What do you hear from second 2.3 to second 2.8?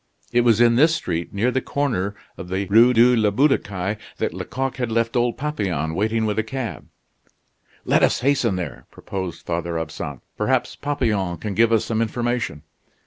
of the